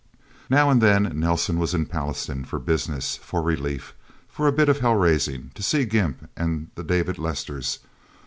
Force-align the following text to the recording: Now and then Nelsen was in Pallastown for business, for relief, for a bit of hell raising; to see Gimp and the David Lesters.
Now 0.49 0.71
and 0.71 0.81
then 0.81 1.11
Nelsen 1.19 1.59
was 1.59 1.75
in 1.75 1.85
Pallastown 1.85 2.43
for 2.45 2.57
business, 2.57 3.17
for 3.17 3.43
relief, 3.43 3.93
for 4.27 4.47
a 4.47 4.51
bit 4.51 4.67
of 4.67 4.79
hell 4.79 4.95
raising; 4.95 5.51
to 5.53 5.61
see 5.61 5.85
Gimp 5.85 6.27
and 6.35 6.71
the 6.73 6.83
David 6.83 7.19
Lesters. 7.19 7.77